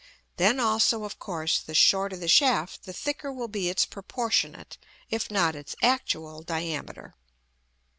Then 0.37 0.59
also, 0.59 1.03
of 1.03 1.19
course, 1.19 1.59
the 1.59 1.75
shorter 1.75 2.17
the 2.17 2.27
shaft 2.27 2.85
the 2.85 2.91
thicker 2.93 3.31
will 3.31 3.47
be 3.47 3.69
its 3.69 3.85
proportionate, 3.85 4.79
if 5.11 5.29
not 5.29 5.55
its 5.55 5.75
actual, 5.83 6.41
diameter. 6.41 7.15